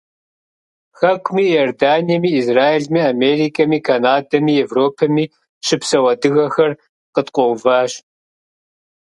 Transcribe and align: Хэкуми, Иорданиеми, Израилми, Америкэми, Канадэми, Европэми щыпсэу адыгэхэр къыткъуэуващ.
Хэкуми, 0.99 1.43
Иорданиеми, 1.51 2.29
Израилми, 2.39 3.01
Америкэми, 3.13 3.77
Канадэми, 3.87 4.51
Европэми 4.65 5.23
щыпсэу 5.65 6.05
адыгэхэр 6.13 6.71
къыткъуэуващ. 7.13 7.91